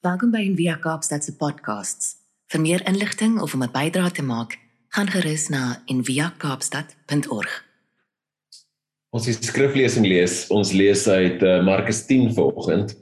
[0.00, 2.14] Welkom by Envia Kaapstad se podcasts.
[2.48, 4.56] Vir meer inligting of om 'n bydrae te maak,
[4.88, 7.64] gaan gerus na enviakaapstad.org.
[9.10, 10.46] Ons het skriflesing lees.
[10.48, 12.96] Ons lees uit uh, Markus 10 vanoggend.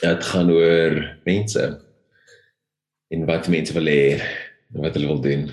[0.00, 1.82] Dit gaan oor mense
[3.08, 4.22] en wat mense wil hê
[4.74, 5.50] en wat hulle wil doen.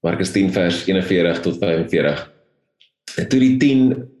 [0.00, 2.32] Markus 10 vers 41 tot 45.
[3.16, 4.11] En toe die 10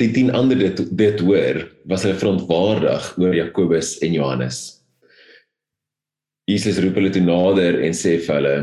[0.00, 4.60] die 10 ander dit dit hoor, was hulle verontwaardig oor Jakobus en Johannes.
[6.48, 8.54] Jesus roep hulle toe nader en sê vir hulle: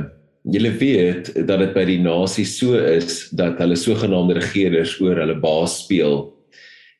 [0.56, 5.38] "Julle weet dat dit by die nasie so is dat hulle sogenaamde regerders oor hulle
[5.38, 6.34] baas speel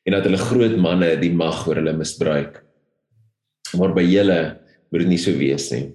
[0.06, 2.62] en dat hulle groot manne die mag oor hulle misbruik.
[3.74, 4.40] Maar by julle
[4.90, 5.90] moet dit nie so wees nie.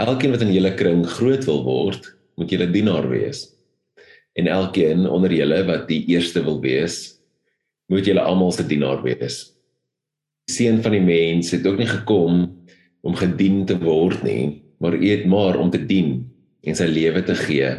[0.00, 2.08] Elkeen wat in julle kring groot wil word,
[2.40, 3.59] moet julle dienaar wees."
[4.38, 7.20] En elkeen onder julle wat die eerste wil wees,
[7.90, 9.42] moet julle almal se dienaar wees.
[10.46, 12.42] Die seun van die mens het ook nie gekom
[13.06, 16.22] om gedien te word nie, maar eet maar om te dien
[16.62, 17.70] en sy lewe te gee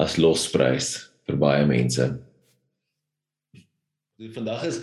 [0.00, 0.94] as losprys
[1.28, 2.08] vir baie mense.
[4.18, 4.80] Dit vandag is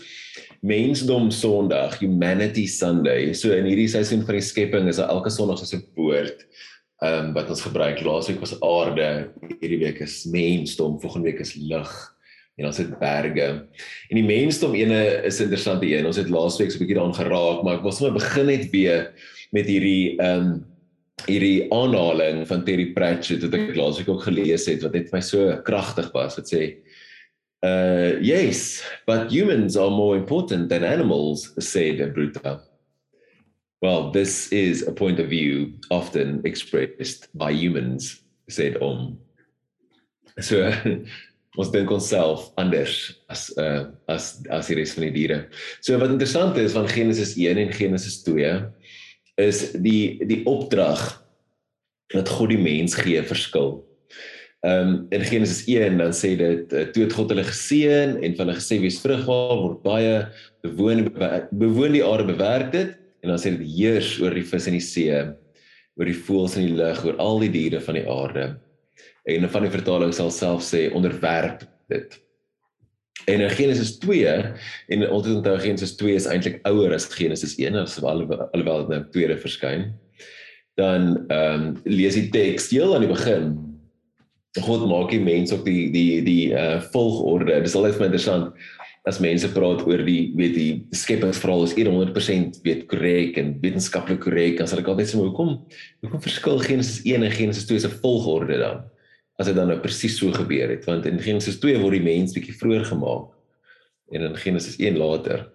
[0.62, 3.32] Mensdom Sondag, Humanity Sunday.
[3.34, 6.46] So in hierdie seisoen van die skepping is elke Sondag so 'n woord
[7.02, 8.04] ehm um, wat ons gebruik.
[8.06, 11.94] Laasweek was aarde, hierdie week is mensdom, volgende week is lig
[12.60, 13.48] en ons het berge.
[14.10, 16.06] En die mensdom ene is interessant die een.
[16.06, 19.14] Ons het laasweek so 'n bietjie daaraan geraak, maar ek wil sommer begin net weer
[19.52, 20.52] met hierdie ehm um,
[21.28, 25.22] hierdie aanhaling van Terry Pratchett wat ek laasweek ook gelees het wat net vir my
[25.22, 26.36] so kragtig was.
[26.36, 26.62] Dit sê
[27.62, 32.71] uh yes, but humans are more important than animals, said Bruta.
[33.82, 39.18] Well, this is a point of view often expressed by humans, said Om.
[40.40, 40.70] So
[41.60, 45.40] ons dink onsself anders as uh as as die res van die diere.
[45.82, 48.54] So wat interessant is van Genesis 1 en Genesis 2
[49.42, 51.02] is die die opdrag
[52.14, 53.82] wat God die mens gee verskil.
[54.62, 58.38] Ehm um, in Genesis 1 dan sê dit uh, toe het God hulle geseën en
[58.38, 60.18] van hulle gesê wees vrugbaar word baie
[60.62, 61.08] bewoon
[61.50, 64.84] bewoon die aarde bewerk dit En dan sê dit heers oor die vis in die
[64.86, 65.22] see,
[66.00, 68.48] oor die voëls in die lug, oor al die diere van die aarde.
[69.30, 72.18] En van die vertaling sal self sê onderwerp dit.
[73.30, 74.28] En in Genesis 2
[74.88, 79.02] en altyd onthou Genesis 2 is eintlik ouer as Genesis 1, alhoewel alhoewel dit nou
[79.14, 79.92] tweede verskyn.
[80.80, 83.52] Dan ehm um, lees die teks heel aan die begin.
[84.66, 87.62] God maak die mens op die die die uh volgorde.
[87.62, 88.56] Dis altyd my interessant
[89.10, 94.60] as mense praat oor die weet die skepingsverhaal is 100% weet korrek en wetenskaplik korrek
[94.60, 95.56] dan sal ek altyd sê hoekom
[96.04, 98.84] hoekom verskil Genesis 1 en Genesis 2 se volgorde dan
[99.42, 100.86] as dit dan nou presies so gebeur het?
[100.86, 103.32] Want in Genesis 2 word die mens bietjie vroeër gemaak
[104.14, 105.48] en in Genesis 1 later.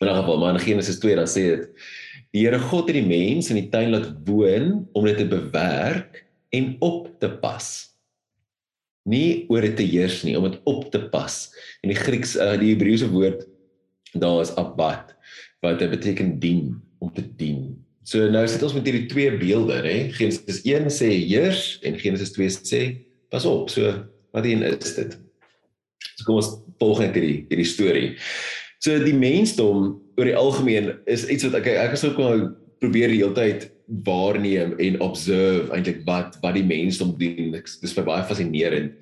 [0.00, 1.68] In 'n geval maar in Genesis 2 dan sê dit
[2.32, 6.24] die Here God het die mens in die tuin laat woon om dit te bewerk
[6.50, 7.91] en op te pas
[9.08, 11.36] nie oor dit te heers nie om dit op te pas.
[11.82, 13.46] En die Grieks uh, die Hebreëse woord
[14.12, 15.14] daar is abad
[15.64, 17.72] wat dit beteken dien om te dien.
[18.06, 19.96] So nou sit ons met hierdie twee beelde nê?
[20.14, 22.82] Genesis 1 sê heers en Genesis 2 sê
[23.32, 23.70] pas op.
[23.70, 23.90] So
[24.34, 25.16] wat een is dit?
[26.16, 28.08] So kom ons volg net hierdie hierdie storie.
[28.82, 32.48] So die mensdom oor die algemeen is iets wat ek ek is ook al
[32.82, 33.70] probeer die hele tyd
[34.04, 37.52] waarneem en observe eintlik wat wat die mensdom doen.
[37.52, 38.96] Dis vir baie fascinerend.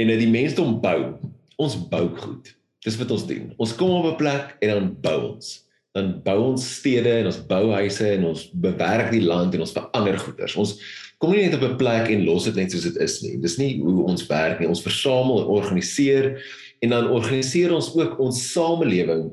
[0.00, 1.14] En dat die mensdom bou.
[1.62, 2.50] Ons bou goed.
[2.84, 3.52] Dis wat ons doen.
[3.56, 5.62] Ons kom op 'n plek en dan bou ons.
[5.94, 9.72] Dan bou ons stede en ons bou huise en ons bewerk die land en ons
[9.72, 10.56] verander goederes.
[10.56, 10.80] Ons
[11.18, 13.36] kom nie net op 'n plek en los dit net soos dit is nie.
[13.38, 14.68] Dis nie hoe ons werk nie.
[14.68, 16.42] Ons versamel en organiseer
[16.80, 19.30] en dan organiseer ons ook ons samelewing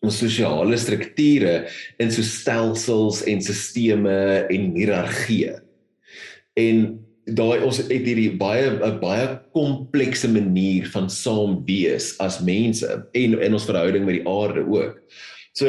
[0.00, 1.54] ons sosiale strukture
[2.00, 4.16] in so stelsels en sisteme
[4.48, 5.58] en hiërargieë.
[6.60, 6.84] En
[7.30, 13.40] daai ons het hierdie baie 'n baie komplekse manier van saam wees as mense en
[13.40, 14.98] in ons verhouding met die aarde ook.
[15.52, 15.66] So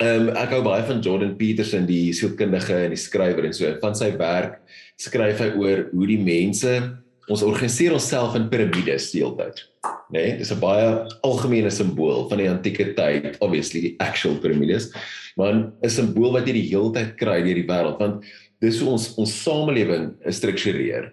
[0.00, 3.68] ehm um, ek hou baie van Jordan Peterson die sielkundige en die skrywer en so
[3.82, 4.60] van sy werk
[4.96, 6.96] skryf hy oor hoe die mense
[7.30, 9.70] ons organiseer onsself in piramides die hele tyd
[10.10, 10.18] nê?
[10.18, 14.90] Nee, dis 'n baie algemene simbool van die antieke tyd, obviously die actual piramides,
[15.36, 18.24] maar 'n simbool wat jy die hele tyd kry deur die wêreld, want
[18.60, 21.12] dis hoe ons ons samelewing struktureer.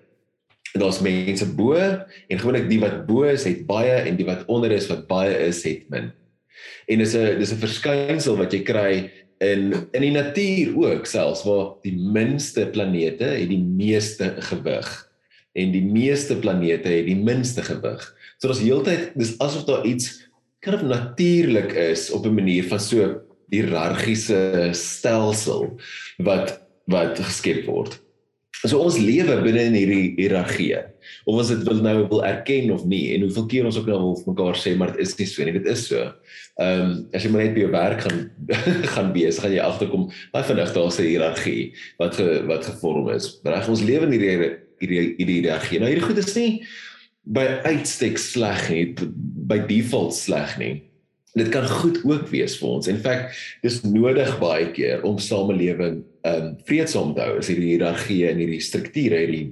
[0.74, 4.72] Daar's mense bo en gewoonlik die wat bo is, het baie en die wat onder
[4.72, 6.12] is wat baie is, het min.
[6.90, 9.10] En dis 'n dis 'n verskynsel wat jy kry
[9.40, 15.07] in in die natuur ook selfs waar die minste planete het die meeste gewig
[15.58, 18.04] en die meeste planete het die minste gewig.
[18.38, 20.14] So daar's heeltyd dis asof daar iets
[20.66, 25.80] kind of natuurlik is op 'n manier van so hiërargiese stelsel
[26.18, 28.00] wat wat geskep word.
[28.66, 30.78] So ons lewe binne in hierdie hiërargie.
[31.26, 34.00] Of ons dit wil nou wil erken of nie en hoeveel keer ons ook nou
[34.00, 36.14] wil mekaar sê maar dit is nie so nie, dit is so.
[36.58, 38.32] Ehm um, as jy maar net by jou werk gaan
[38.96, 43.40] gaan wees, gaan jy agterkom baie vinnig daar's 'n hiërargie wat ge, wat gevorm is.
[43.44, 45.80] Reg ons lewe in hierdie hierdie hierdie hiërargie.
[45.82, 46.52] Nou hierdie goed is nie
[47.28, 48.84] by uitstek sleg nie,
[49.50, 50.74] by default sleg nie.
[51.38, 52.88] Dit kan goed ook wees vir ons.
[52.90, 57.36] In feite, dis nodig baie keer om samelewing um, vreedsaam te hou.
[57.42, 59.52] Is hierdie hiërargie en hierdie strukture, hierdie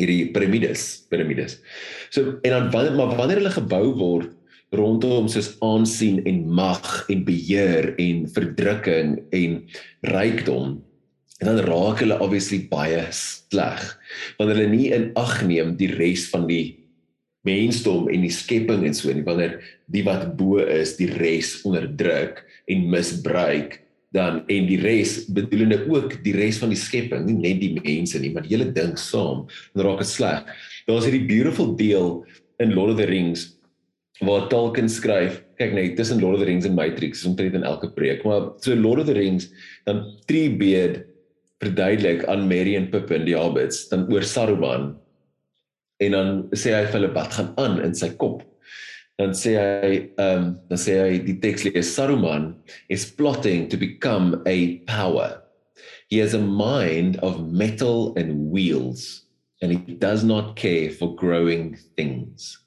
[0.00, 1.58] hierdie piramides, piramides.
[2.14, 4.30] So en dan wanneer maar wanneer hulle gebou word
[4.72, 9.58] rondom soos aansien en mag en beheer en verdrukking en
[10.14, 10.78] rykdom
[11.42, 13.82] en dan raak hulle obviously baie sleg
[14.38, 16.78] want hulle nie in ag neem die res van die
[17.46, 19.24] mensdom en die skepping en so nie.
[19.26, 19.56] Wanneer
[19.90, 23.80] die wat bo is die res onderdruk en misbruik
[24.14, 28.20] dan en die res bedoelende ook die res van die skepping nie net die mense
[28.22, 30.46] nie maar die hele ding saam dan raak dit sleg.
[30.86, 32.22] Daar's hierdie beautiful deel
[32.62, 33.50] in Lord of the Rings
[34.22, 37.64] waar Tolkien skryf, kyk net tussen Lord of the Rings en Matrix, is omtrent in
[37.66, 39.48] elke preek, maar so Lord of the Rings
[39.88, 41.00] dan Treebeard
[41.62, 44.92] verduidelik aan Merry en Pippin die hobbits dan oor Saruman
[46.02, 48.40] en dan sê hy vir hulle wat gaan aan in sy kop.
[49.20, 52.50] Dan sê hy ehm um, dan sê hy die teks lees Saruman
[52.90, 55.38] is plotting to become a power.
[56.10, 59.28] He has a mind of metal and wheels
[59.62, 62.58] and he does not care for growing things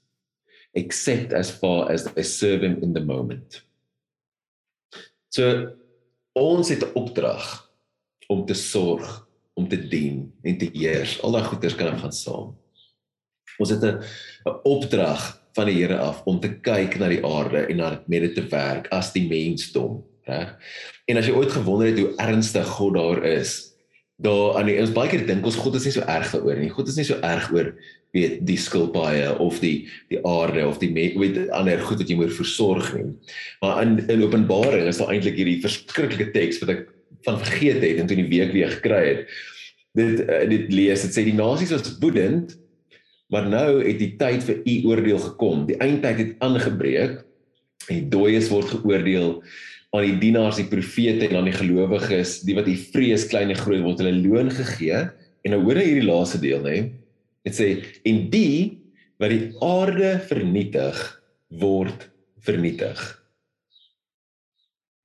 [0.76, 3.62] except as far as they serve him in the moment.
[5.30, 5.76] So
[6.36, 7.65] ons het 'n opdrag
[8.28, 11.18] om te sorg, om te dien en te heers.
[11.24, 12.54] Al daai goeders kan gaan saam.
[13.60, 14.04] Ons het 'n
[14.64, 18.36] opdrag van die Here af om te kyk na die aarde en na met dit
[18.36, 20.56] te werk as die mensdom, reg?
[21.08, 23.76] En as jy ooit gewonder het hoe ernstig God daar is,
[24.18, 26.72] daar aan die ons baie keer dink ons God is nie so erg daaroor nie.
[26.72, 27.74] God is nie so erg oor
[28.16, 32.36] weet die skilpaaie of die die aarde of die weet ander goed wat jy moet
[32.36, 33.12] versorg nie.
[33.62, 36.86] Maar in in Openbaring is daar eintlik hierdie verskriklike teks wat ek
[37.26, 39.36] van vergeet het en toe die week weer gekry het.
[39.96, 42.58] Dit uh, dit lees dit sê die nasies was woedend
[43.34, 45.64] maar nou het die tyd vir u oordeel gekom.
[45.70, 47.24] Die eindtyd het aangebreek
[47.90, 49.40] die dooies word geoordeel
[49.96, 53.60] aan die dienaars, die profete en aan die gelowiges, die wat u vrees klein en
[53.60, 55.06] groot word hulle loon gegee.
[55.46, 56.76] En nou hoor jy hierdie laaste deel, nê?
[56.76, 56.88] Nee?
[57.46, 57.68] Dit sê
[58.10, 58.82] en die
[59.22, 60.98] wat die aarde vernietig
[61.62, 62.10] word
[62.46, 63.00] vernietig.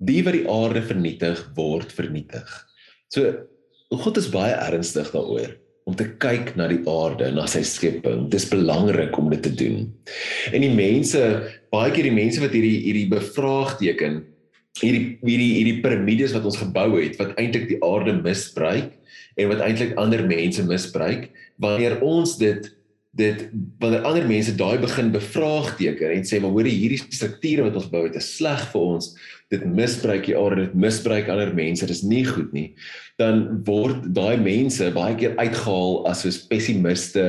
[0.01, 2.49] Die wat die aarde vernietig word vernietig.
[3.13, 3.35] So
[3.91, 5.57] God is baie ernstig daaroor
[5.89, 8.29] om te kyk na die aarde, na sy skepping.
[8.31, 9.89] Dis belangrik om dit te doen.
[10.55, 11.23] En die mense,
[11.73, 14.21] baie keer die mense wat hierdie hierdie bevraagteken,
[14.79, 18.93] hierdie hierdie hierdie piramides wat ons gebou het wat eintlik die aarde misbruik
[19.41, 21.29] en wat eintlik ander mense misbruik
[21.61, 22.71] wanneer ons dit
[23.19, 23.49] dit
[23.83, 28.05] wanneer ander mense daai begin bevraagteken en sê maar hoor hierdie strukture wat ons bou
[28.07, 29.09] het is sleg vir ons.
[29.51, 32.69] Dit misbruik die aarde dit misbruik ander mense dis nie goed nie.
[33.19, 37.27] Dan word daai mense baie keer uitgehaal as so pessimiste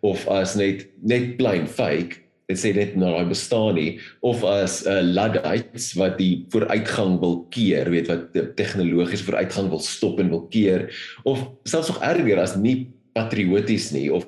[0.00, 3.98] of as net net plain fake dit sê net nou hy bestaan nie.
[4.24, 9.84] Of as 'n uh, luddites wat die vooruitgang wil keer, weet wat tegnologies vooruitgang wil
[9.84, 10.88] stop en wil keer.
[11.28, 14.24] Of selfs nog erger as nie patrioties nie of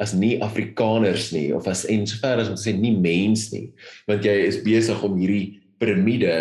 [0.00, 3.68] as nie afrikaners nie of as en sover as om te sê nie mens nie
[4.08, 6.34] want jy is besig om hierdie piramide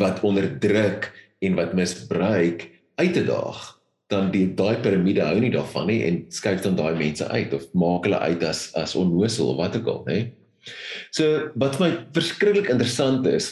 [0.00, 1.12] wat onderdruk
[1.44, 2.68] en wat misbruik
[2.98, 3.74] uit te daag
[4.12, 7.66] dan die daai piramide hou nie daarvan nie en skuif dan daai mense uit of
[7.78, 10.18] maak hulle uit as as onnosel of wat ook al, hè.
[11.12, 13.50] So wat my verskriklik interessant is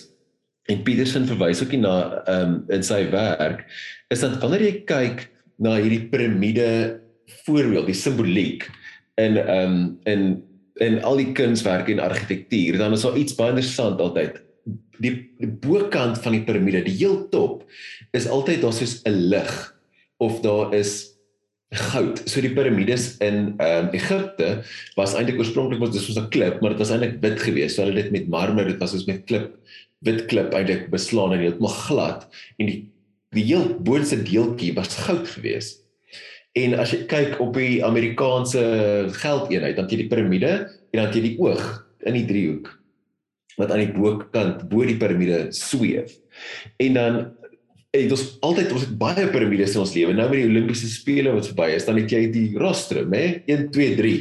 [0.70, 3.64] en Peterson verwys ook na ehm um, in sy werk
[4.12, 5.26] is dat wanneer jy kyk
[5.62, 6.68] na hierdie piramide
[7.44, 8.70] voorbeeld, die simboliek
[9.20, 10.42] in ehm um, in
[10.80, 14.40] in al die kunswerke en argitektuur, dan is daar iets baie interessant altyd.
[15.02, 17.66] Die, die bokant van die piramide, die heel top,
[18.16, 19.52] is altyd daar soos 'n lig
[20.16, 21.12] of daar is
[21.72, 22.22] goud.
[22.28, 24.62] So die piramides in ehm um, Egipte
[24.96, 27.76] was eintlik oorspronklik was dit soos 'n klip, maar dit was eintlik wit geweest.
[27.76, 29.56] So hulle het dit met marmer, dit was soos met klip,
[30.00, 32.80] wit klip eintlik beslaan en heeltemal glad en die
[33.32, 35.81] die heel boonste deeltjie was goud geweest.
[36.52, 38.62] En as jy kyk op die Amerikaanse
[39.22, 40.52] geldeenheid, dan jy die piramide
[40.92, 41.62] en dan jy die oog
[42.04, 42.78] in die driehoek
[43.60, 46.16] wat aan die bokant bo die piramide sweef.
[46.80, 47.22] En dan
[47.92, 50.14] Hey, dit is altyd ons het baie piramides in ons lewe.
[50.16, 53.42] Nou met die Olimpiese spele wat verby is, dan het jy die rostrum, hè?
[53.44, 54.12] 1 2 3.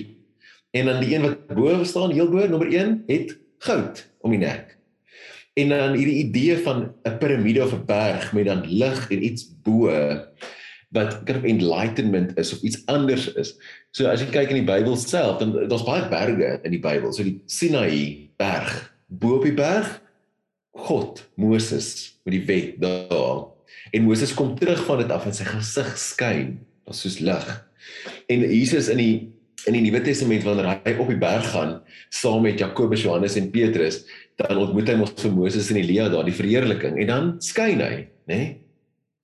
[0.75, 3.31] En dan die een wat bo staan, heel bo, nommer 1, het
[3.63, 4.75] goud om die nek.
[5.55, 9.47] En dan hierdie idee van 'n piramide of 'n berg met dan lig en iets
[9.63, 9.88] bo
[10.91, 13.55] wat kind of enlightenment is of iets anders is.
[13.95, 17.13] So as jy kyk in die Bybel self, dan daar's baie berge in die Bybel.
[17.15, 18.74] So die Sinai berg,
[19.07, 20.00] bo op die berg
[20.71, 23.50] God, Moses met die wet daar.
[23.91, 26.55] En Moses kom terug van dit af en sy gesig skyn,
[26.88, 27.48] dit soos lig.
[28.31, 29.13] En Jesus in die
[29.69, 31.75] in die Nuwe Testament wanneer hy op die berg gaan
[32.10, 34.00] saam met Jakobus, Johannes en Petrus,
[34.39, 37.93] dan ontmoet hy mos vir Moses en Elia daar die verheerliking en dan skyn hy,
[38.25, 38.33] né?
[38.33, 38.50] Nee?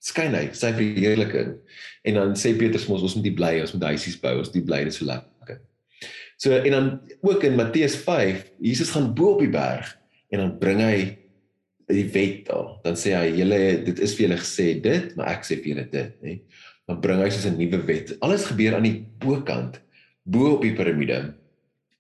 [0.07, 1.55] Skyn hy sy verheerliking
[2.07, 4.63] en dan sê Petrus mos ons moet die bly ons moet huisies bou ons die
[4.65, 5.61] bly dit so lekker.
[6.37, 6.89] So en dan
[7.25, 9.89] ook in Matteus 5 Jesus gaan bo op die berg
[10.31, 10.99] en dan bring hy
[11.87, 12.75] die wet daar.
[12.83, 15.87] Dan sê hy julle dit is vir julle gesê dit maar ek sê vir julle
[15.91, 16.37] dit nê.
[16.87, 18.15] Dan bring hy soos 'n nuwe wet.
[18.21, 19.81] Alles gebeur aan die bokant
[20.23, 21.33] bo op die piramide.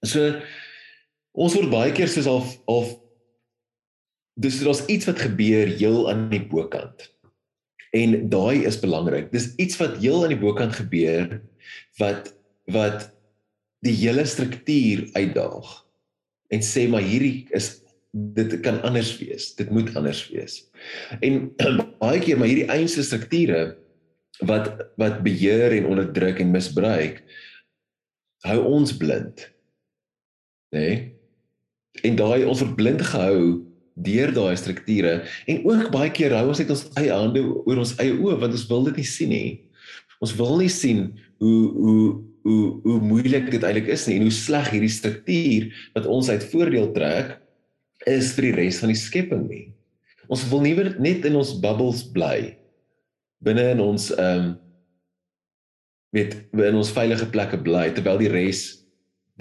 [0.03, 0.39] So
[1.33, 2.95] ons word baie keer soos al of
[4.37, 7.09] dis daar's iets wat gebeur heel aan die bokant
[7.95, 9.31] en daai is belangrik.
[9.31, 11.39] Dis iets wat heel aan die bokant gebeur
[12.01, 12.33] wat
[12.71, 13.11] wat
[13.85, 15.67] die hele struktuur uitdaag
[16.51, 17.77] en sê maar hierdie is
[18.11, 19.51] dit kan anders wees.
[19.55, 20.61] Dit moet anders wees.
[21.21, 21.51] En
[22.01, 23.75] baie keer maar hierdie einste strukture
[24.45, 27.21] wat wat beheer en onderdruk en misbruik
[28.45, 29.47] hou ons blind.
[30.73, 30.79] Né?
[30.79, 30.97] Nee?
[32.05, 33.66] En daai ons word blind gehou
[34.05, 35.13] deur daai strukture
[35.49, 38.57] en ook baie keer hou ons net ons eie hande oor ons eie oë want
[38.57, 39.49] ons wil dit nie sien nie.
[40.23, 41.07] Ons wil nie sien
[41.41, 42.03] hoe hoe
[42.47, 46.45] hoe hoe moeilik dit eintlik is nie en hoe sleg hierdie struktuur wat ons uit
[46.53, 47.35] voordeel trek
[48.07, 49.65] is vir die res van die skepping nie.
[50.31, 52.55] Ons wil nie net in ons bubbles bly
[53.43, 54.55] binne in ons ehm um,
[56.15, 58.61] met in ons veilige plekke bly terwyl die res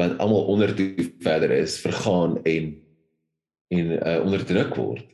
[0.01, 2.75] wat almal onder toe verder is vergaan en
[3.75, 5.05] en uh, onderdruk word.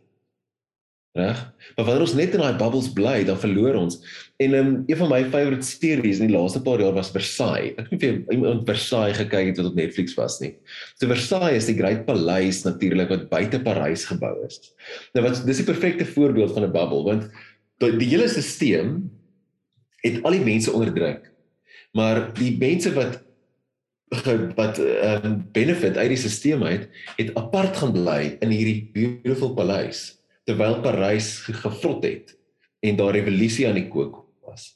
[1.13, 1.41] Reg?
[1.77, 3.99] Maar wanneer ons net in daai bubbles bly, dan verloor ons.
[4.41, 7.75] En um, een van my favourite series in die laaste paar jaar was Versailles.
[7.77, 10.55] Ek het nie vir iemand Versailles gekyk het wat op Netflix was nie.
[10.97, 14.57] So Versailles is die groot paleis natuurlik wat buite Parys gebou is.
[15.13, 17.29] Nou wat dis die perfekte voorbeeld van 'n bubble want
[17.85, 18.97] die, die hele stelsel
[20.03, 21.29] het al die mense onderdruk.
[21.93, 23.21] Maar die mense wat
[24.57, 30.19] wat um, benefit uit die stelsel uit het apart gaan bly in hierdie beautiful paleis
[30.49, 32.35] terwyl Parys gevrot het
[32.83, 34.75] en daar revolusie aan die kook was.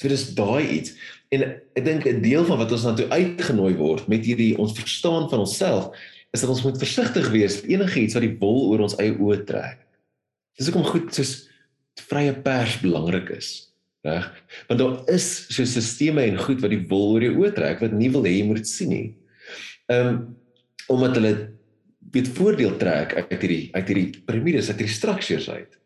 [0.00, 0.94] So dis daai iets
[1.34, 4.74] en ek dink 'n deel van wat ons nou toe uitgenooi word met hierdie ons
[4.74, 5.94] verstaan van onsself
[6.34, 9.44] is dat ons moet versigtig wees vir enigiets wat die wol oor ons eie oë
[9.46, 9.78] trek.
[10.58, 11.48] Dis hoekom goed soos
[12.10, 13.73] vrye pers belangrik is
[14.04, 14.30] reg?
[14.68, 17.94] Want daar is so sisteme en goed wat die wol oor jou oë trek wat
[17.96, 19.06] nie wil hê jy moet sien nie.
[19.92, 20.24] Ehm um,
[20.92, 21.32] omdat hulle
[22.12, 25.78] weet voordeel trek uit hierdie uit hierdie piramides, uit hierdie structures uit.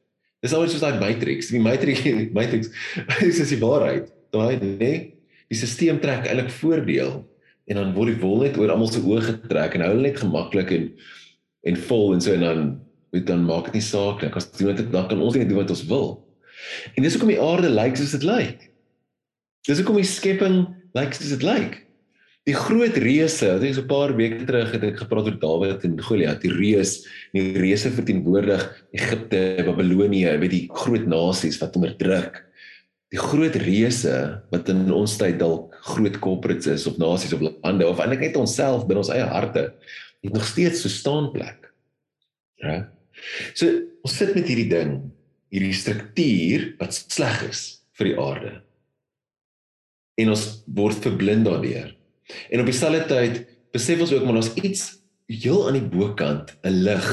[0.42, 1.52] Dis alweer soos daai matrix.
[1.54, 2.02] Die matrix
[2.34, 2.70] matrix
[3.44, 4.10] is die waarheid.
[4.34, 4.92] Daai nê?
[5.48, 7.22] Die stelsel trek eintlik voordeel
[7.68, 10.20] en dan word die wol net oor almal se oë getrek en hou hulle net
[10.20, 10.90] gemaklik en
[11.68, 12.60] en vol en so en dan
[13.12, 14.30] weet dan maak dit nie saak nie.
[14.36, 16.08] As jy dit dan kan ons net doen wat ons wil.
[16.96, 18.64] En dis hoekom die aarde lyk soos dit lyk.
[19.68, 20.58] Dis hoekom die skepping
[20.96, 21.82] lyk soos dit lyk.
[22.48, 25.84] Die groot reuse, ek dink so 'n paar weke terug het ek gepraat oor Dawid
[25.84, 28.62] en Goliat, die reus, die reuse verteenwoordig
[28.96, 32.44] Egipte, Babilonie, weet die groot nasies wat onderdruk.
[33.12, 37.86] Die groot reuse wat in ons tyd dalk groot corporates is of nasies of lande
[37.86, 39.72] of eintlik net onsself binne ons eie harte,
[40.24, 41.68] het nog steeds so staan plek.
[42.64, 42.88] Ja.
[43.54, 43.68] So
[44.04, 45.12] ons sit met hierdie ding
[45.52, 47.62] hierdie struktuur wat sleg is
[47.98, 48.52] vir die aarde.
[50.18, 51.94] En ons word verblind daardeur.
[52.52, 53.42] En op dieselfde tyd
[53.74, 54.84] besef ons ook maar ons iets
[55.28, 57.08] heel aan die bokant 'n lig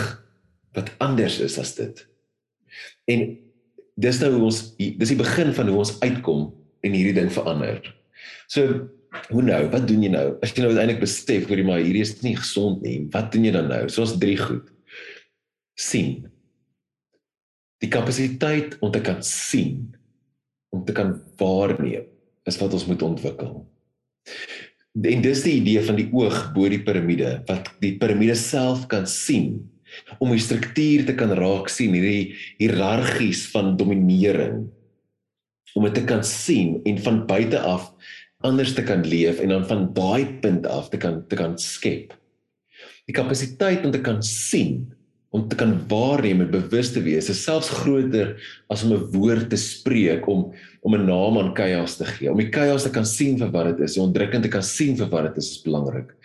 [0.75, 2.07] wat anders is as dit.
[3.07, 3.37] En
[3.95, 7.79] dis nou hoe ons dis die begin van hoe ons uitkom en hierdie ding verander.
[8.47, 8.89] So
[9.29, 9.69] hoe nou?
[9.71, 10.37] Wat doen jy nou?
[10.43, 13.07] As jy nou uiteindelik besef hoor jy maar hierdie is nie gesond nie.
[13.11, 13.87] Wat doen jy dan nou?
[13.89, 14.71] So ons drie goed.
[15.75, 16.31] sien
[17.83, 19.95] die kapasiteit om te kan sien
[20.75, 22.07] om te kan waarneem
[22.45, 23.63] is wat ons moet ontwikkel.
[24.95, 29.07] En dis die idee van die oog bo die piramide wat die piramide self kan
[29.09, 29.57] sien
[30.19, 34.65] om die struktuur te kan raak sien hierdie hiërargies van dominering
[35.75, 37.91] om dit te kan sien en van buite af
[38.45, 42.13] anders te kan leef en dan van daai punt af te kan te kan skep.
[43.05, 44.85] Die kapasiteit om te kan sien
[45.35, 48.35] om te kan waarneem en bewus te wees is selfs groter
[48.71, 50.51] as om 'n woord te spreek om
[50.81, 53.71] om 'n naam aan chaos te gee om die chaos te kan sien vir wat
[53.71, 56.15] dit is om onderdrukking te kan sien vir wat dit is is belangrik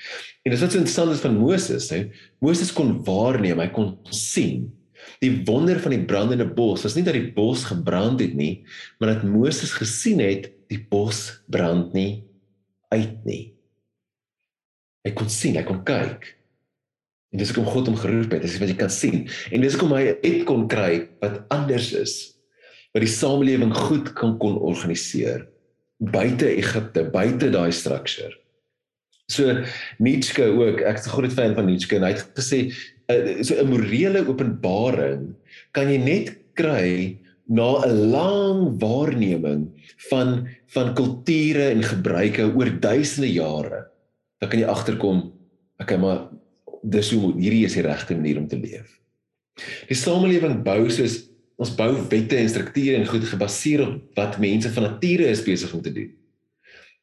[0.45, 4.71] en dis wat so interessant is van Moses hè Moses kon waarneem hy kon sien
[5.21, 8.65] Die wonder van die brandende bos was nie dat die bos gebrand het nie,
[8.99, 12.25] maar dat Moses gesien het die bos brand nie
[12.89, 13.43] uit nie.
[15.05, 16.25] Hy kon sien, hy kon kyk.
[17.31, 19.29] En dis hoekom God hom geroep het, dis wat jy kan sien.
[19.55, 22.17] En dis hoekom hy het kon kry wat anders is.
[22.95, 25.47] Wat die samelewing goed kan kon organiseer
[26.01, 28.33] buite Egipte, buite daai structure.
[29.31, 29.63] So
[30.03, 32.73] Nietzsche ook, ek is 'n groot fan van Nietzsche en hy het gesê
[33.13, 35.35] uh, so 'n morele openbaring
[35.73, 39.69] kan jy net kry na 'n lang waarneming
[40.11, 43.87] van van kulture en gebruike oor duisende jare.
[44.41, 45.33] Dan kan jy agterkom,
[45.79, 46.31] okay, maar
[46.83, 49.01] dis hoe hierdie is die regte manier om te leef.
[49.89, 51.27] Die samelewing bou soos
[51.61, 55.73] ons bou wette en strukture en goed gebaseer op wat mense van nature is besig
[55.77, 56.09] om te doen.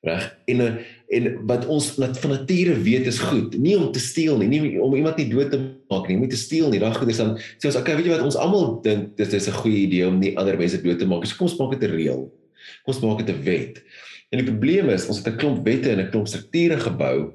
[0.06, 0.26] Reg?
[0.50, 0.64] En
[1.08, 4.74] en wat ons net van nature weet is goed, nie om te steel nie, nie
[4.82, 5.60] om iemand nie dood te
[5.92, 6.82] maak nie, nie te steel nie.
[6.82, 9.48] Daai goed is dan sê ons, okay, weet jy wat ons almal dink dis dis
[9.48, 11.30] 'n goeie idee om nie ander mense dood te maak nie.
[11.30, 12.24] So kom ons maak dit 'n reël.
[12.84, 13.84] Kom ons maak dit 'n wet.
[14.32, 17.34] En die probleem is ons het 'n klomp wette en 'n klomp strukture gebou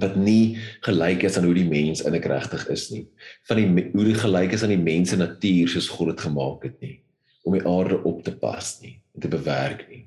[0.00, 3.04] wat nie gelyk is aan hoe die mens in ek regtig is nie.
[3.48, 6.66] Van die hoe dit gelyk is aan die mens se natuur soos God dit gemaak
[6.68, 6.98] het nie
[7.48, 10.04] om die aarde op te pas nie te bewerk nie.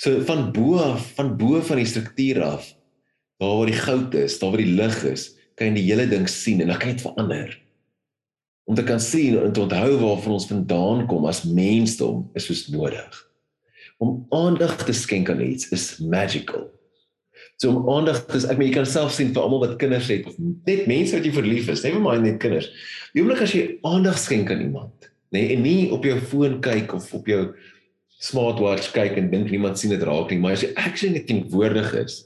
[0.00, 2.70] So van bo af, van bo van die struktuur af,
[3.38, 6.26] waar waar die goud is, daar waar die lig is, kan jy die hele ding
[6.30, 7.52] sien en dan kan jy dit verander.
[8.64, 12.66] Om te kan sien en te onthou waarvan ons vandaan kom as mensdom is soos
[12.72, 13.20] nodig.
[14.02, 16.66] Om aandag te skenk aan iets is magical.
[17.62, 20.26] So om aandag te ek meen jy kan self sien vir almal wat kinders het
[20.26, 22.66] of net mense wat jy verlief is, never mind net kinders.
[23.14, 26.58] Die oomblik as jy aandag skenk aan iemand, nê, nee, en nie op jou foon
[26.64, 27.44] kyk of op jou
[28.24, 31.94] smartwatch kyk en dink niemand sien dit raak nie, maar as jy actually net teenwoordig
[32.02, 32.24] is,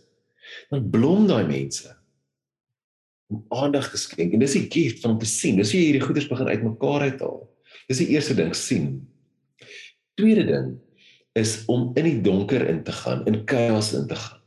[0.72, 1.92] dan blom daai mense
[3.28, 4.32] om aandag te skenk.
[4.32, 5.58] En dis die gift van om te sien.
[5.60, 7.42] Dis hoe hierdie goeders begin uitmekaar uithaal.
[7.90, 8.86] Dis die eerste ding, sien.
[10.16, 10.70] Tweede ding
[11.36, 14.37] is om in die donker in te gaan, in chaos in te gaan.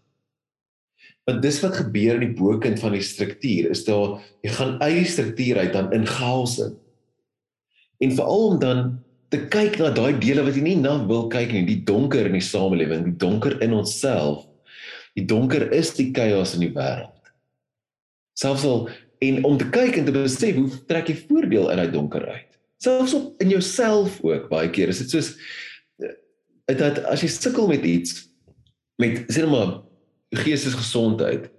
[1.29, 4.97] Want dis wat gebeur in die bokant van die struktuur, is daar jy gaan uit
[5.03, 6.75] die struktuur uit dan in chaos in.
[8.01, 8.85] En veral om dan
[9.31, 12.35] te kyk na daai dele wat jy nie na wil kyk nie, die donker in
[12.35, 14.47] die samelewing, die donker in onsself.
[15.15, 17.31] Die donker is die chaos in die wêreld.
[18.39, 18.87] Selfs al
[19.21, 22.47] en om te kyk en te besef hoe trek jy voordeel uit daai donker uit.
[22.81, 25.35] Selfs op in jouself ook baie keer is dit soos
[26.01, 28.23] eh, dat as jy sukkel met iets
[29.01, 29.75] met sê net maar
[30.31, 31.49] geestesgesondheid.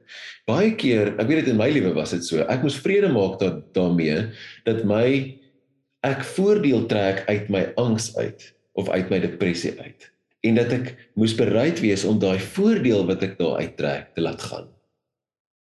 [0.48, 2.42] Baie keer, ek weet dit in my lewe was dit so.
[2.50, 4.28] Ek moes vrede maak dat daarmee
[4.66, 5.06] dat my
[6.02, 10.08] ek voordeel trek uit my angs uit of uit my depressie uit
[10.42, 14.42] en dat ek moes bereid wees om daai voordeel wat ek daar uittrek te laat
[14.42, 14.66] gaan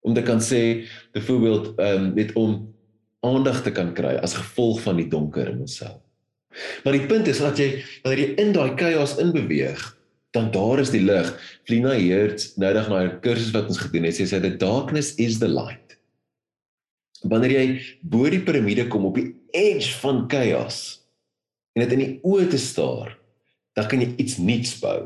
[0.00, 2.74] om te kan sê byvoorbeeld ehm um, net om
[3.20, 6.00] aandag te kan kry as gevolg van die donker in myself.
[6.84, 9.82] Maar die punt is dat jy wanneer jy in daai chaos inbeweeg,
[10.30, 11.30] dan daar is die lig.
[11.66, 15.14] Flina Hertz nou dag na 'n kursus wat ons gedoen het, sê sy the darkness
[15.16, 15.90] is the light
[17.28, 17.64] wanneer jy
[18.00, 21.00] bo die piramide kom op die edge van chaos
[21.76, 23.14] en dit in die oë te staar,
[23.78, 24.98] dan kan jy iets nuuts bou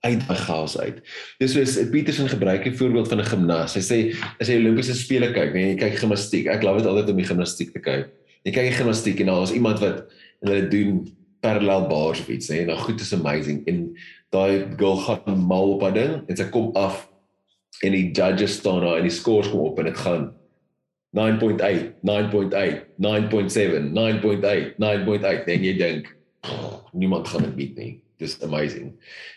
[0.00, 1.02] uit daai chaos uit.
[1.42, 3.74] Dis soos Petersen gebruik 'n voorbeeld van 'n gimnas.
[3.76, 3.98] Hy sê
[4.40, 6.46] as jy Olimpiese spele kyk, nee, jy kyk gimnastiek.
[6.46, 8.08] Ek glo dit altyd om die gimnastiek te kyk.
[8.44, 10.08] Jy kyk die gimnastiek en daar is iemand wat
[10.42, 13.86] en hulle doen parallel bars of iets, nee, nou goed is amazing en
[14.34, 17.06] daai girl gaan mal op haar ding en sy kom af
[17.84, 20.30] en die judges staan daar en die scores kom op en dit gaan
[21.16, 26.12] 9.8, 9.8, 9.7, 9.8, 9.8 en jy dink
[26.92, 27.92] niemand gaan dit beat nie.
[28.20, 28.92] Dis amazing.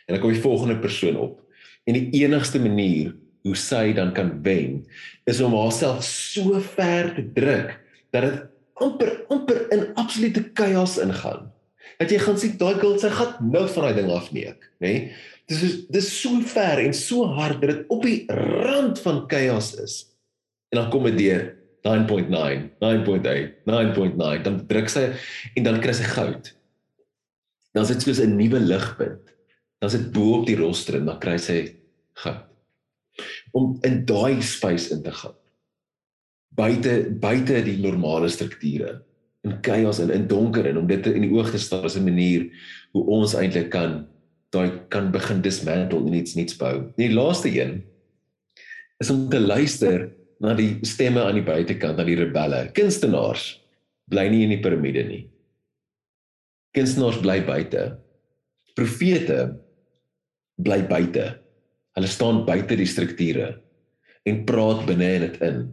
[0.06, 1.39] En dan kom die volgende persoon op.
[1.84, 4.84] En die enigste manier hoe sy dan kan wen
[5.28, 7.74] is om haarself so ver te druk
[8.16, 8.38] dat dit
[8.84, 11.50] amper amper in absolute chaos ingaan.
[12.04, 14.89] Dat jy gaan sien daai girl sy gaan nou van daai ding afneek, nê?
[14.89, 15.13] Nee?
[15.48, 19.74] Dis is dis so ver en so hard dat dit op die rand van chaos
[19.80, 19.96] is.
[20.72, 21.44] En dan kom dit deur
[21.84, 25.10] 9.9, 9.8, 9.9, dan druk sy
[25.56, 26.52] en dan kry sy goud.
[27.76, 29.34] Dan is dit soos 'n nuwe ligpunt.
[29.80, 31.76] Dan is dit bo op die rostre en dan kry sy
[32.24, 32.48] goud.
[33.52, 35.36] Om in daai space in te gaan.
[36.56, 39.04] Buite buite die normale strukture
[39.43, 42.03] in chaos en in donker en om dit in die oog te staar is 'n
[42.03, 42.49] manier
[42.91, 44.08] hoe ons eintlik kan
[44.53, 46.75] daai kan begin dismantle en iets nuuts bou.
[46.99, 47.82] Die laaste een
[49.01, 50.12] is om te luister
[50.43, 52.67] na die stemme aan die buitekant, na die rebelle.
[52.75, 53.60] Kunstenaars
[54.12, 55.23] bly nie in die piramide nie.
[56.75, 57.86] Kunstenaars bly buite.
[58.77, 59.39] Profete
[60.62, 61.29] bly buite.
[61.97, 63.53] Hulle staan buite die strukture
[64.27, 65.63] en praat binne in dit in.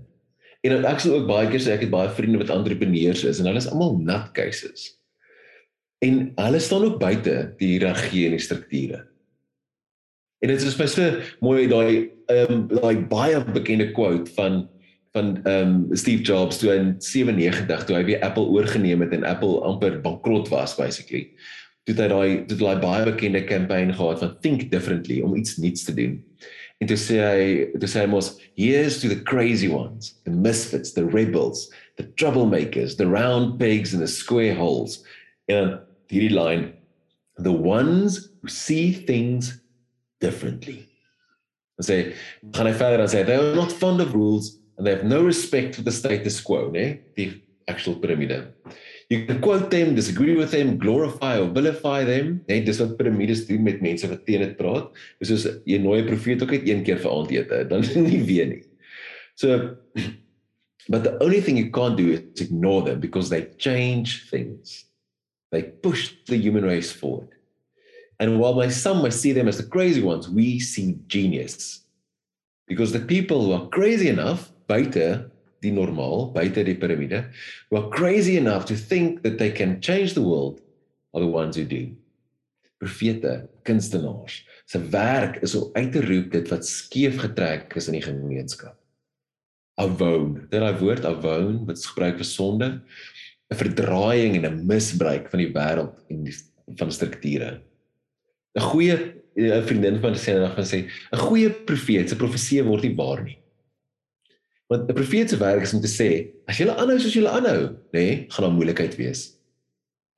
[0.67, 3.49] En ek sê ook baie keer sê ek het baie vriende wat entrepreneurs is en
[3.49, 4.91] hulle is almal nutcases.
[6.05, 9.05] En hulle staan ook buite die hiërargie en die strukture.
[10.41, 11.09] En dit is baie so
[11.45, 14.63] mooi daai ehm um, daai baie bekende quote van
[15.17, 19.27] van ehm um, Steve Jobs toe in 97 toe hy weer Apple oorgeneem het en
[19.27, 21.33] Apple amper bankrot was basically.
[21.89, 25.89] Toe hy daai toe hy baie bekende kampanje gehad van think differently om iets nuuts
[25.89, 26.21] te doen.
[26.81, 31.69] Sê hy toe sê hy mos here's to the crazy ones, the misfits, the rebels,
[31.97, 35.05] the troublemakers, the round pegs in the square holes.
[35.49, 36.73] En hierdie line
[37.43, 39.61] the ones who see things
[40.21, 40.87] differently.
[41.81, 41.99] En sê
[42.53, 45.23] gaan hy verder dan sê they are not fond of rules and they have no
[45.25, 47.01] respect for the status quo, né?
[47.17, 48.53] Die actual piramide.
[49.11, 52.45] You can quote them, disagree with them, glorify or vilify them.
[52.47, 54.93] Net dis wat piramides doen met mense wat teen dit praat.
[55.19, 58.47] Dis soos jy nooi 'n profeet ook net een keer vir aandete, dan nie weer
[58.47, 58.63] nie.
[59.35, 59.75] So
[60.89, 64.87] but the only thing you can't do is ignore them because they change things.
[65.51, 67.35] They push the human race forward.
[68.21, 71.83] And while my some might see them as the crazy ones, we see genius.
[72.69, 75.30] Because the people who are crazy enough, buite
[75.61, 77.25] die normaal, buite die piramide,
[77.69, 80.61] who are crazy enough to think that they can change the world,
[81.15, 81.91] are the ones who do.
[82.81, 87.99] Profete, kunstenaars, se werk is om uit te roep dit wat skeef getrek is in
[87.99, 88.77] die gemeenskap.
[89.81, 92.69] Avon, dit daai woord avon wat gebruik vir sonde,
[93.51, 96.37] 'n verdraaiing en 'n misbruik van die wêreld en die
[96.79, 97.61] van strukture.
[98.57, 98.97] 'n Goeie
[99.37, 103.23] 'n vriendin van sê eendag van sê 'n goeie profeet se profesie word nie waar
[103.23, 103.40] nie.
[104.71, 107.75] Want 'n profeet se werk is om te sê as jy aanhou soos jy aanhou,
[107.91, 109.41] nê, nee, gaan daar moeilikheid wees.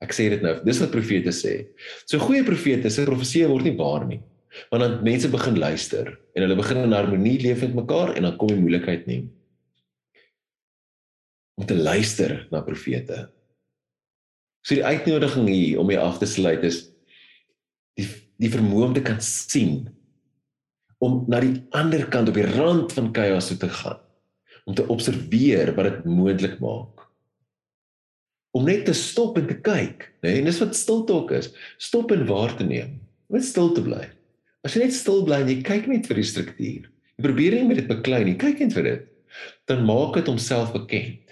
[0.05, 1.69] Ek sê dit nou, dis wat profete sê.
[2.05, 4.21] So goeie profete se profesie word nie waar nie.
[4.69, 8.37] Want dan mense begin luister en hulle begin in harmonie leef met mekaar en dan
[8.37, 9.23] kom die moeilikheid nie
[11.57, 13.31] om te luister na profete.
[14.67, 16.85] So die uitnodiging hier om jy af te sluit is
[17.97, 18.09] die
[18.43, 19.87] die vermoë om te kan sien
[21.03, 24.01] om na die ander kant op die rand van chaos toe te gaan
[24.69, 27.07] om te observeer wat dit moontlik maak
[28.53, 30.41] om net te stop en te kyk nê nee?
[30.41, 32.99] en dis wat stilte ook is stop en waar te neem
[33.33, 34.05] net stil te bly
[34.67, 37.69] as jy net stil bly en jy kyk net vir die struktuur jy probeer nie
[37.71, 39.09] met dit beklei nie kyk net vir dit
[39.71, 41.23] dan maak dit homself bekend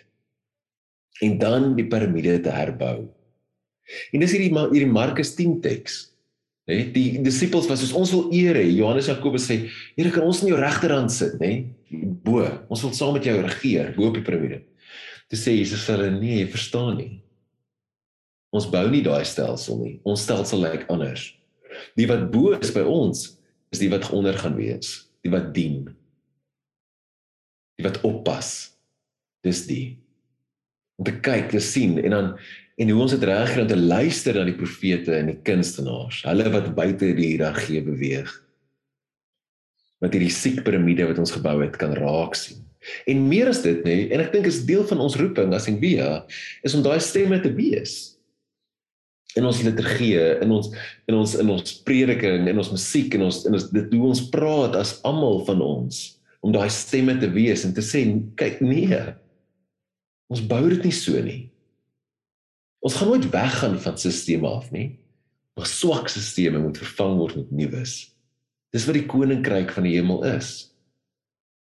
[1.20, 3.08] en dan die piramide te herbou.
[4.14, 6.00] En dis hierdie hierdie Markus 10 teks.
[6.70, 8.66] Hè, die disippels was soos ons wil eer hê.
[8.70, 11.66] Johannes Jakobus sê, "Here, kan ons in jou regterhand sit, nê?
[11.90, 12.46] Bo.
[12.70, 14.62] Ons wil saam met jou regeer bo op die piramide."
[15.28, 17.22] Toe sê Jesus vir hulle, "Nee, jy verstaan nie.
[18.52, 20.00] Ons bou nie daai stelsel nie.
[20.04, 21.34] Ons stelsel lyk anders.
[21.96, 23.38] Die wat bo is by ons,
[23.70, 25.84] is die wat onder gaan wees, die wat dien.
[27.78, 28.72] Die wat oppas.
[29.42, 29.98] Dis die
[31.00, 32.26] om te kyk, te sien en dan
[32.80, 36.22] en hoe ons dit reg kry om te luister na die profete en die kunstenaars,
[36.24, 38.30] hulle wat buite die hiërargie beweeg.
[40.00, 42.62] Wat hierdie siek piramide wat ons gebou het kan raak sien.
[43.10, 45.68] En meer as dit nê, nee, en ek dink is deel van ons roeping as
[45.68, 46.22] Envia
[46.64, 48.16] is om daai stemme te wees
[49.38, 50.72] in ons liturgie, in ons
[51.06, 54.24] in ons in ons prediking, in ons musiek en ons in ons dit hoe ons
[54.32, 56.00] praat as almal van ons
[56.40, 58.06] om daai stemme te wees en te sê
[58.40, 59.04] kyk nee
[60.30, 61.49] Ons bou dit nie so nie.
[62.80, 64.98] Ons gaan nooit weggaan van sisteme af nie.
[65.56, 67.94] Maar swak sisteme moet vervang word met nuus.
[68.72, 70.70] Dis wat die koninkryk van die hemel is.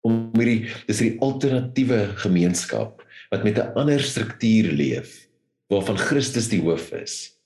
[0.05, 5.29] Om hierdie dis hierdie alternatiewe gemeenskap wat met 'n ander struktuur leef
[5.71, 7.39] waarvan Christus die hoof is.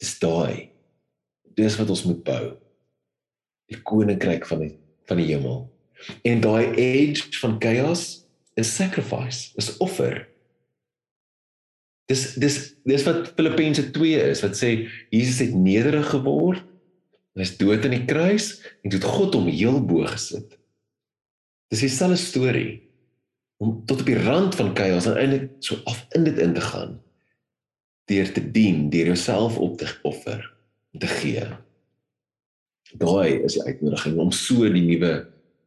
[0.00, 0.70] Dis daai.
[1.54, 2.56] Dis wat ons moet bou.
[3.68, 5.70] Die koninkryk van die van die hemel.
[6.22, 10.31] En daai edge van chaos is sacrifice, is offer.
[12.10, 12.56] Dis dis
[12.88, 14.72] dis wat Filippense 2 is wat sê
[15.14, 16.64] Jesus het nederig geword.
[17.38, 20.58] Hy is dood aan die kruis en het God hom heel bo gesit.
[21.72, 22.82] Dis dieselfde storie
[23.62, 26.64] om tot op die rand van chaos en eintlik so af in dit in te
[26.64, 26.98] gaan
[28.10, 30.42] deur te dien, deur jouself op te offer,
[30.98, 31.46] te gee.
[33.00, 35.12] Daai is die uitnodiging om so die nuwe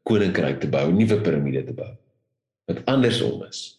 [0.06, 1.94] koninkryk te bou, nuwe piramide te bou
[2.70, 3.78] wat andersom is.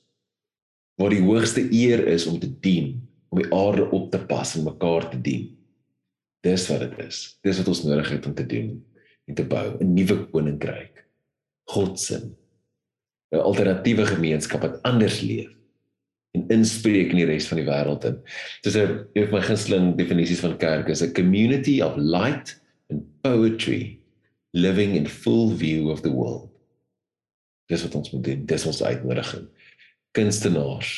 [0.96, 4.64] Waar die hoogste eer is om te dien, om die aarde op te pas en
[4.64, 5.50] mekaar te dien.
[6.46, 7.18] Dis wat dit is.
[7.44, 8.70] Dis wat ons nodig het om te doen
[9.26, 11.04] en te bou 'n nuwe koninkryk.
[11.68, 12.16] God se
[13.32, 15.50] 'n alternatiewe gemeenskap wat anders leef
[16.36, 18.18] en inspreek in die res van die wêreld in.
[18.62, 23.02] Dis 'n een van my gunsteling definisies van kerk is 'n community of light and
[23.20, 23.98] poetry
[24.52, 26.50] living in full view of the world.
[27.66, 28.46] Dis wat ons moet doen.
[28.46, 29.48] Dis ons uitnodiging
[30.16, 30.92] kunstenaars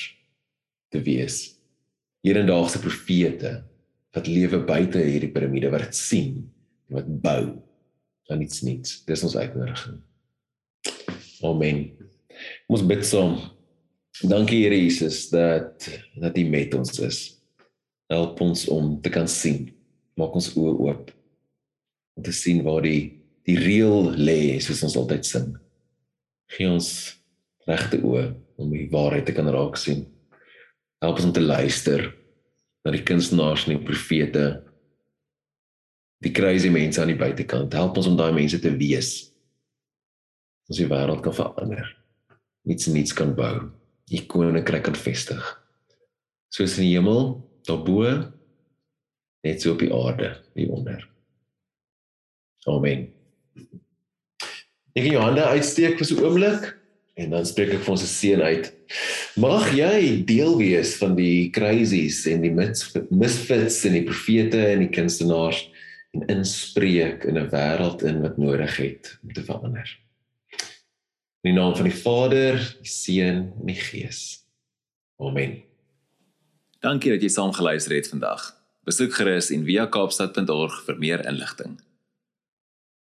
[0.93, 1.59] te wees.
[2.25, 3.59] Hedendaagse profete
[4.17, 6.33] wat lewe buite hierdie piramide wat dit sien
[6.89, 7.43] en wat bou
[8.33, 9.01] aan iets niets.
[9.09, 10.01] Dis ons uitnodiging.
[11.47, 11.85] Amen.
[12.71, 13.39] Ons bid saam.
[14.19, 15.87] Dankie Here Jesus dat
[16.19, 17.21] dat U met ons is.
[18.11, 19.69] Help ons om te kan sien.
[20.19, 21.15] Maak ons oë oop
[22.19, 23.15] om te sien waar die
[23.49, 25.49] die reël lê soos ons altyd sing.
[26.53, 26.89] Gee ons
[27.69, 28.27] regte oë
[28.59, 30.05] om die waarheid te kan raak sien.
[31.03, 32.09] Help ons om te luister
[32.85, 34.47] na die kunstenaars en die profete.
[36.25, 37.77] Die crazy mense aan die buitekant.
[37.79, 39.13] Help ons om daai mense te wees.
[40.69, 41.87] Ons die wêreld kan verander.
[42.67, 43.69] Niets niets kan bou.
[44.11, 45.45] Die koninkryk kan vestig.
[46.53, 47.37] Soos in die hemel,
[47.69, 48.09] daarbo,
[49.45, 51.05] net so op die aarde, hieronder.
[52.69, 53.07] Amen.
[54.97, 56.78] Ek gaan jou hande uitsteek vir so 'n oomblik
[57.19, 58.69] en dan spreek ek vir ons se seën uit.
[59.43, 64.93] Mag jy deel wees van die crazies en die misfits en die profete en die
[64.95, 65.65] kunstenaars
[66.17, 69.89] en inspreek in 'n wêreld in wat nodig het om te verander.
[71.43, 74.45] In die naam van die Vader, die Seun en die Gees.
[75.19, 75.63] Amen.
[76.81, 78.55] Dankie dat jy saam geluister het vandag.
[78.85, 81.79] Besoek gerus en via kaapstad.org vir meer inligting.